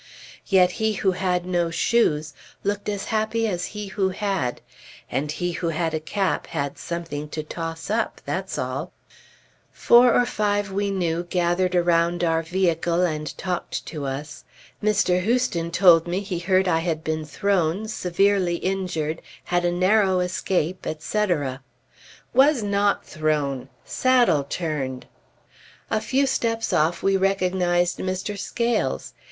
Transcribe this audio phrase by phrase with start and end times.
[0.47, 4.59] Yet he who had no shoes looked as happy as he who had,
[5.11, 8.93] and he who had a cap had something to toss up, that's all.
[9.71, 14.43] Four or five that we knew gathered around our vehicle and talked to us.
[14.81, 15.23] Mr.
[15.23, 20.87] Heuston told me he heard I had been thrown, severely injured, had a narrow escape,
[20.87, 21.61] etc.
[22.33, 23.69] Was not thrown!
[23.85, 25.05] Saddle turned.
[25.91, 28.35] A few steps off we recognized Mr.
[28.35, 29.13] Scales.